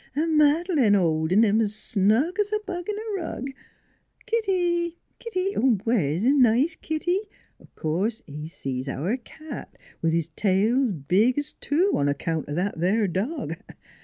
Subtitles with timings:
[0.15, 3.51] An' Mad'lane a holdin' him 's snug 's a bug in a rug....
[4.25, 5.53] Kitty kitty!
[5.53, 7.19] Where's th' nice kitty?...
[7.75, 13.05] Course he sees our cat, with his tail's big's two on 'count o' that there
[13.07, 13.57] dog.